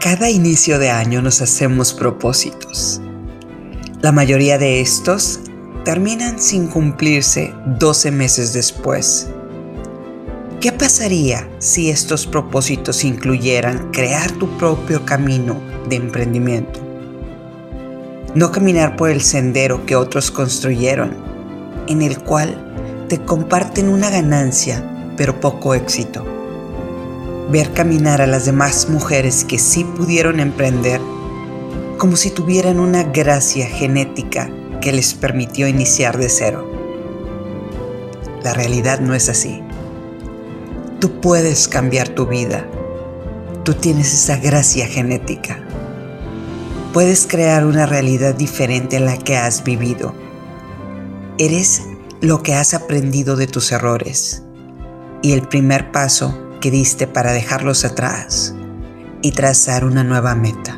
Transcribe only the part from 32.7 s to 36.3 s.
una gracia genética que les permitió iniciar de